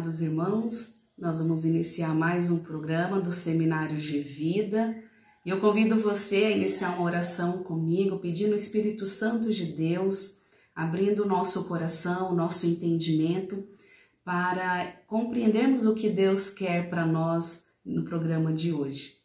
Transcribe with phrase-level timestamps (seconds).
[0.00, 4.96] amados irmãos, nós vamos iniciar mais um programa do Seminário de Vida.
[5.44, 10.38] E eu convido você a iniciar uma oração comigo, pedindo o Espírito Santo de Deus,
[10.74, 13.62] abrindo o nosso coração, o nosso entendimento,
[14.24, 19.16] para compreendermos o que Deus quer para nós no programa de hoje.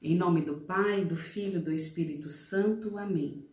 [0.00, 2.96] Em nome do Pai, do Filho e do Espírito Santo.
[2.96, 3.44] Amém.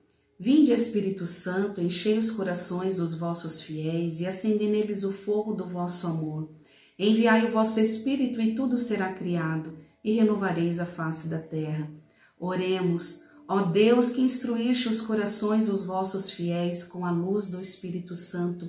[0.44, 5.68] Vinde, Espírito Santo, enchei os corações dos vossos fiéis e acendei neles o fogo do
[5.68, 6.50] vosso amor.
[6.98, 11.92] Enviai o vosso Espírito e tudo será criado, e renovareis a face da terra.
[12.40, 18.16] Oremos, ó Deus que instruíste os corações dos vossos fiéis com a luz do Espírito
[18.16, 18.68] Santo.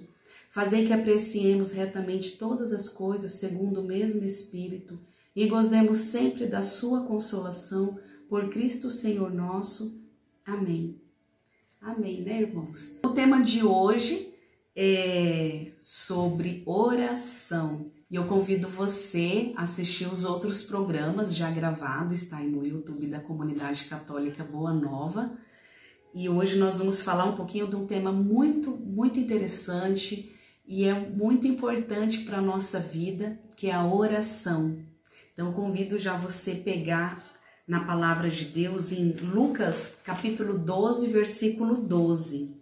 [0.50, 5.00] Fazei que apreciemos retamente todas as coisas segundo o mesmo Espírito
[5.34, 7.98] e gozemos sempre da sua consolação
[8.28, 9.98] por Cristo Senhor nosso.
[10.44, 11.00] Amém.
[11.82, 12.96] Amém, né, irmãos?
[13.04, 14.32] O tema de hoje
[14.74, 17.90] é sobre oração.
[18.08, 23.08] E eu convido você a assistir os outros programas já gravados, está aí no YouTube
[23.08, 25.36] da Comunidade Católica Boa Nova.
[26.14, 30.32] E hoje nós vamos falar um pouquinho de um tema muito, muito interessante
[30.64, 34.78] e é muito importante para a nossa vida, que é a oração.
[35.32, 37.31] Então convido já você pegar
[37.72, 42.54] na palavra de Deus em Lucas capítulo 12, versículo 12,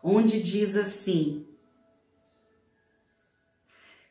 [0.00, 1.44] onde diz assim: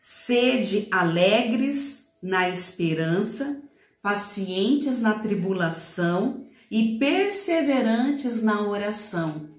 [0.01, 3.61] Sede alegres na esperança,
[4.01, 9.49] pacientes na tribulação e perseverantes na oração.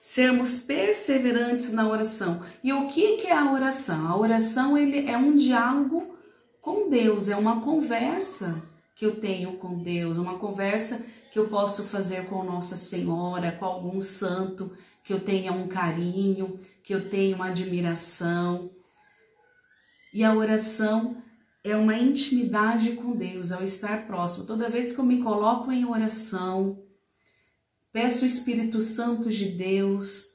[0.00, 2.42] Sermos perseverantes na oração.
[2.62, 4.06] E o que é a oração?
[4.06, 6.16] A oração ele é um diálogo
[6.62, 8.69] com Deus, é uma conversa
[9.00, 13.64] que eu tenho com Deus, uma conversa que eu posso fazer com Nossa Senhora, com
[13.64, 18.70] algum santo, que eu tenha um carinho, que eu tenha uma admiração.
[20.12, 21.16] E a oração
[21.64, 24.44] é uma intimidade com Deus, ao estar próximo.
[24.44, 26.82] Toda vez que eu me coloco em oração,
[27.90, 30.26] peço o Espírito Santo de Deus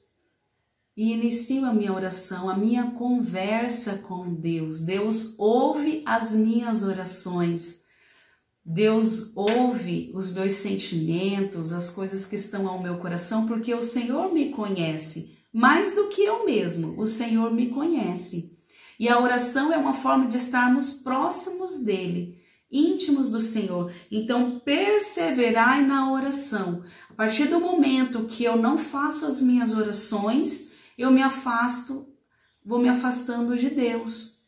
[0.98, 4.82] e inicio a minha oração, a minha conversa com Deus.
[4.82, 7.85] Deus ouve as minhas orações.
[8.66, 14.34] Deus ouve os meus sentimentos, as coisas que estão ao meu coração, porque o Senhor
[14.34, 17.00] me conhece mais do que eu mesmo.
[17.00, 18.58] O Senhor me conhece.
[19.00, 23.94] E a oração é uma forma de estarmos próximos dele, íntimos do Senhor.
[24.12, 26.84] Então, perseverai na oração.
[27.10, 32.06] A partir do momento que eu não faço as minhas orações, eu me afasto,
[32.66, 34.44] vou me afastando de Deus.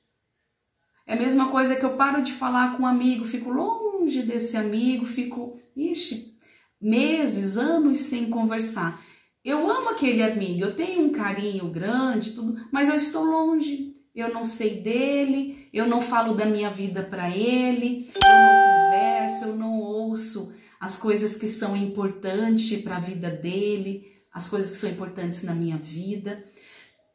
[1.06, 4.22] É a mesma coisa que eu paro de falar com um amigo, fico longe longe
[4.22, 6.38] desse amigo, fico, ixi,
[6.80, 9.04] meses, anos sem conversar.
[9.44, 13.96] Eu amo aquele amigo, eu tenho um carinho grande, tudo, mas eu estou longe.
[14.16, 19.46] Eu não sei dele, eu não falo da minha vida para ele, eu não converso,
[19.46, 24.78] eu não ouço as coisas que são importantes para a vida dele, as coisas que
[24.78, 26.44] são importantes na minha vida.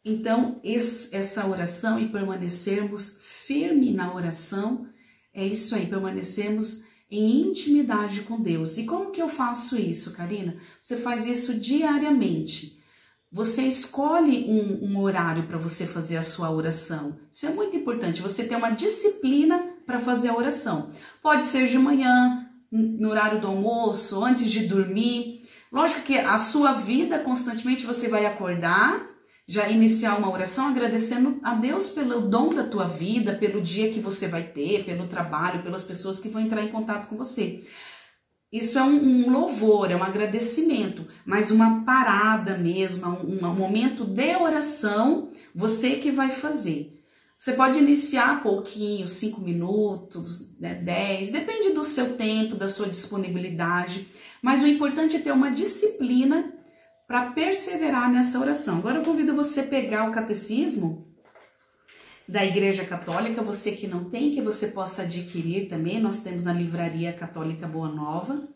[0.05, 4.92] Então, esse, essa oração e permanecermos firme na oração
[5.35, 8.79] é isso aí, permanecemos em intimidade com Deus.
[8.79, 10.57] E como que eu faço isso, Karina?
[10.81, 12.81] Você faz isso diariamente.
[13.31, 17.19] Você escolhe um, um horário para você fazer a sua oração.
[17.31, 18.21] Isso é muito importante.
[18.21, 20.91] Você tem uma disciplina para fazer a oração.
[21.23, 25.43] Pode ser de manhã, no horário do almoço, antes de dormir.
[25.71, 29.07] Lógico que a sua vida constantemente você vai acordar
[29.53, 34.01] já iniciar uma oração agradecendo a Deus pelo dom da tua vida, pelo dia que
[34.01, 37.63] você vai ter, pelo trabalho, pelas pessoas que vão entrar em contato com você.
[38.51, 44.07] Isso é um, um louvor, é um agradecimento, mas uma parada mesmo, um, um momento
[44.07, 47.05] de oração, você que vai fazer.
[47.39, 54.09] Você pode iniciar pouquinho, cinco minutos, né, dez, depende do seu tempo, da sua disponibilidade,
[54.41, 56.55] mas o importante é ter uma disciplina
[57.13, 58.79] para perseverar nessa oração.
[58.79, 61.15] Agora eu convido você a pegar o catecismo
[62.27, 66.01] da Igreja Católica, você que não tem, que você possa adquirir também.
[66.01, 68.49] Nós temos na Livraria Católica Boa Nova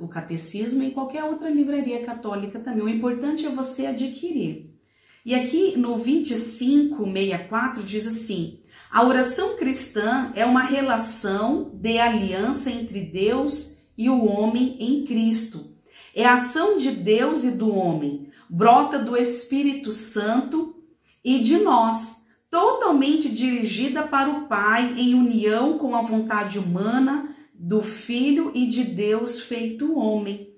[0.00, 2.82] o catecismo e qualquer outra livraria católica também.
[2.82, 4.74] O importante é você adquirir.
[5.24, 13.02] E aqui no 2564 diz assim: a oração cristã é uma relação de aliança entre
[13.02, 15.75] Deus e o homem em Cristo
[16.16, 20.74] é a ação de Deus e do homem, brota do Espírito Santo
[21.22, 27.82] e de nós, totalmente dirigida para o Pai em união com a vontade humana do
[27.82, 30.48] Filho e de Deus feito homem.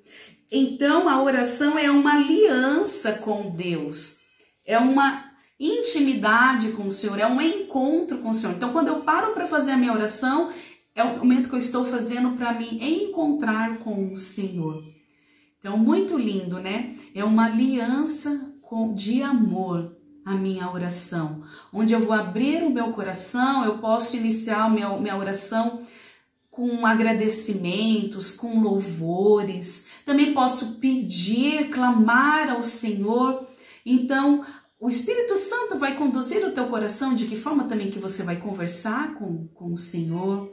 [0.48, 4.20] Então a oração é uma aliança com Deus.
[4.64, 5.24] É uma
[5.58, 8.54] intimidade com o Senhor, é um encontro com o Senhor.
[8.54, 10.52] Então, quando eu paro para fazer a minha oração,
[10.94, 12.78] é o momento que eu estou fazendo para me
[13.08, 14.97] encontrar com o Senhor.
[15.58, 16.96] Então, muito lindo, né?
[17.14, 18.52] É uma aliança
[18.94, 24.70] de amor a minha oração, onde eu vou abrir o meu coração, eu posso iniciar
[24.70, 25.86] minha, minha oração
[26.50, 33.46] com agradecimentos, com louvores, também posso pedir, clamar ao Senhor.
[33.86, 34.44] Então,
[34.78, 38.36] o Espírito Santo vai conduzir o teu coração de que forma também que você vai
[38.36, 40.52] conversar com, com o Senhor,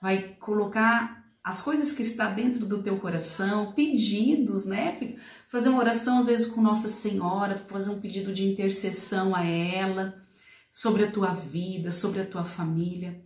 [0.00, 5.16] vai colocar as coisas que está dentro do teu coração, pedidos, né?
[5.50, 10.24] Fazer uma oração às vezes com Nossa Senhora, fazer um pedido de intercessão a ela
[10.72, 13.22] sobre a tua vida, sobre a tua família.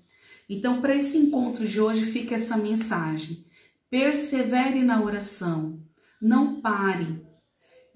[0.49, 3.45] Então, para esse encontro de hoje, fica essa mensagem.
[3.89, 5.81] Persevere na oração.
[6.21, 7.25] Não pare.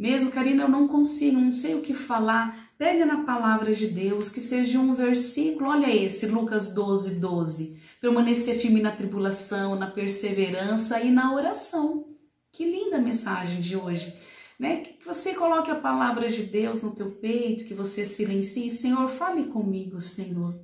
[0.03, 2.73] Mesmo, Karina, eu não consigo, não sei o que falar.
[2.77, 5.71] Pega na palavra de Deus, que seja um versículo.
[5.71, 7.81] Olha esse, Lucas 12, 12.
[8.01, 12.17] Permanecer firme na tribulação, na perseverança e na oração.
[12.51, 14.13] Que linda mensagem de hoje.
[14.59, 14.79] Né?
[14.99, 18.71] Que você coloque a palavra de Deus no teu peito, que você silencie.
[18.71, 20.61] Senhor, fale comigo, Senhor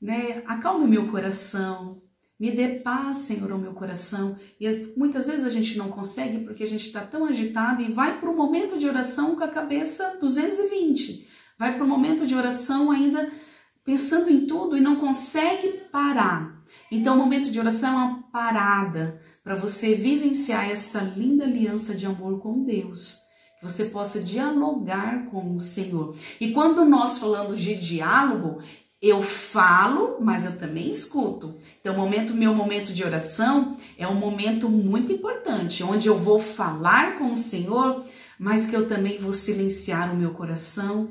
[0.00, 0.42] né?
[0.46, 2.02] Acalme meu coração,
[2.38, 4.36] me dê paz, Senhor, ao meu coração.
[4.60, 8.20] E muitas vezes a gente não consegue porque a gente está tão agitado e vai
[8.20, 11.26] para o momento de oração com a cabeça 220.
[11.58, 13.30] Vai para o momento de oração ainda
[13.84, 16.62] pensando em tudo e não consegue parar.
[16.90, 22.04] Então, o momento de oração é uma parada para você vivenciar essa linda aliança de
[22.04, 23.20] amor com Deus.
[23.58, 26.14] Que você possa dialogar com o Senhor.
[26.38, 28.60] E quando nós falamos de diálogo,
[29.00, 31.56] eu falo, mas eu também escuto.
[31.80, 36.38] Então, o momento, meu momento de oração é um momento muito importante, onde eu vou
[36.38, 38.04] falar com o Senhor,
[38.38, 41.10] mas que eu também vou silenciar o meu coração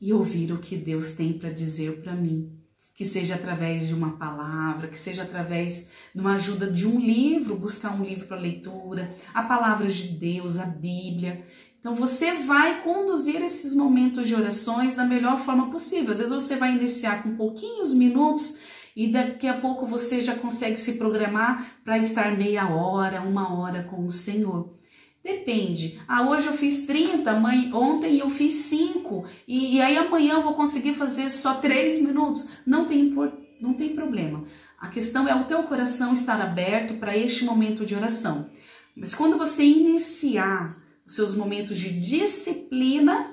[0.00, 2.61] e ouvir o que Deus tem para dizer para mim.
[2.94, 7.56] Que seja através de uma palavra, que seja através de uma ajuda de um livro,
[7.56, 11.42] buscar um livro para leitura, a palavra de Deus, a Bíblia.
[11.80, 16.12] Então você vai conduzir esses momentos de orações da melhor forma possível.
[16.12, 18.60] Às vezes você vai iniciar com pouquinhos minutos
[18.94, 23.82] e daqui a pouco você já consegue se programar para estar meia hora, uma hora
[23.84, 24.81] com o Senhor.
[25.22, 26.00] Depende.
[26.08, 30.42] Ah, hoje eu fiz 30, mãe, ontem eu fiz 5 e, e aí amanhã eu
[30.42, 32.48] vou conseguir fazer só 3 minutos.
[32.66, 33.14] Não tem,
[33.60, 34.44] não tem problema.
[34.78, 38.50] A questão é o teu coração estar aberto para este momento de oração.
[38.96, 40.76] Mas quando você iniciar
[41.06, 43.32] os seus momentos de disciplina,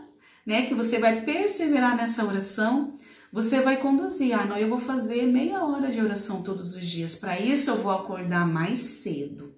[0.49, 0.65] né?
[0.65, 2.97] Que você vai perseverar nessa oração,
[3.31, 4.33] você vai conduzir.
[4.33, 7.15] Ah, não, eu vou fazer meia hora de oração todos os dias.
[7.15, 9.53] Para isso, eu vou acordar mais cedo.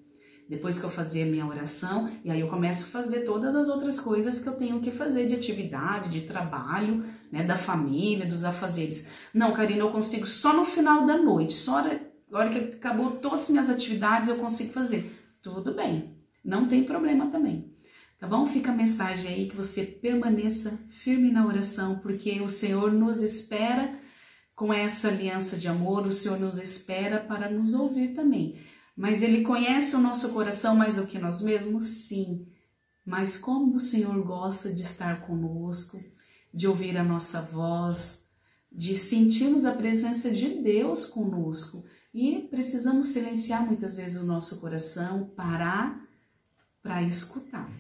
[0.52, 3.70] Depois que eu fazer a minha oração, e aí eu começo a fazer todas as
[3.70, 8.44] outras coisas que eu tenho que fazer de atividade, de trabalho, né, da família, dos
[8.44, 9.08] afazeres.
[9.34, 13.46] Não, Karina, eu consigo só no final da noite, só a hora que acabou todas
[13.46, 15.18] as minhas atividades eu consigo fazer.
[15.42, 17.74] Tudo bem, não tem problema também.
[18.20, 18.46] Tá bom?
[18.46, 23.98] Fica a mensagem aí que você permaneça firme na oração, porque o Senhor nos espera
[24.54, 28.60] com essa aliança de amor, o Senhor nos espera para nos ouvir também.
[29.02, 31.86] Mas Ele conhece o nosso coração mais do que nós mesmos?
[31.86, 32.46] Sim.
[33.04, 36.00] Mas como o Senhor gosta de estar conosco,
[36.54, 38.30] de ouvir a nossa voz,
[38.72, 41.84] de sentirmos a presença de Deus conosco.
[42.14, 46.00] E precisamos silenciar muitas vezes o nosso coração, parar
[46.84, 47.72] para escutar.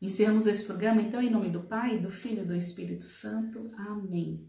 [0.00, 3.70] Encerramos esse programa, então, em nome do Pai, do Filho e do Espírito Santo.
[3.76, 4.48] Amém.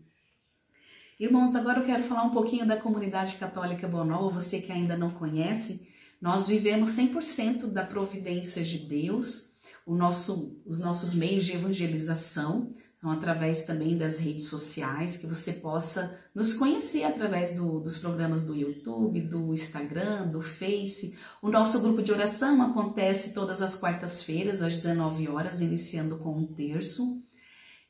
[1.20, 4.32] Irmãos, agora eu quero falar um pouquinho da comunidade católica Bonol.
[4.32, 5.89] Você que ainda não conhece,
[6.22, 9.50] nós vivemos 100% da providência de Deus,
[9.88, 16.20] nosso, os nossos meios de evangelização então, através também das redes sociais, que você possa
[16.36, 21.18] nos conhecer através do, dos programas do YouTube, do Instagram, do Face.
[21.42, 26.46] O nosso grupo de oração acontece todas as quartas-feiras, às 19 horas, iniciando com um
[26.46, 27.22] terço.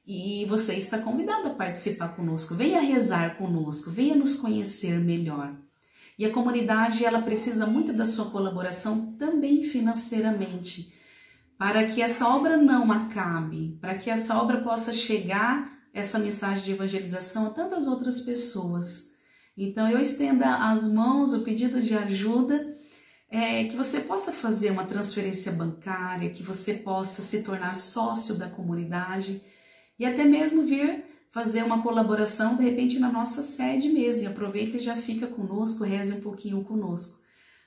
[0.06, 2.54] E você está convidado a participar conosco.
[2.54, 5.58] Venha rezar conosco, venha nos conhecer melhor.
[6.20, 10.94] E a comunidade, ela precisa muito da sua colaboração também financeiramente
[11.58, 16.72] para que essa obra não acabe, para que essa obra possa chegar, essa mensagem de
[16.72, 19.14] evangelização, a tantas outras pessoas.
[19.58, 22.70] Então eu estenda as mãos, o pedido de ajuda,
[23.30, 28.50] é, que você possa fazer uma transferência bancária, que você possa se tornar sócio da
[28.50, 29.42] comunidade
[29.98, 34.24] e até mesmo vir fazer uma colaboração, de repente, na nossa sede mesmo.
[34.24, 37.20] E aproveita e já fica conosco, reze um pouquinho conosco.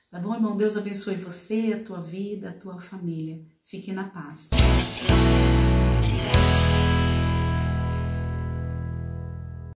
[0.09, 0.55] Tá bom, irmão?
[0.55, 3.41] Deus abençoe você, a tua vida, a tua família.
[3.63, 4.49] Fique na paz.